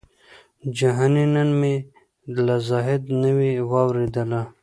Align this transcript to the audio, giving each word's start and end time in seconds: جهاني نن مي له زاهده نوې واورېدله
جهاني 0.77 1.25
نن 1.33 1.49
مي 1.59 1.75
له 2.45 2.55
زاهده 2.69 3.09
نوې 3.23 3.51
واورېدله 3.69 4.41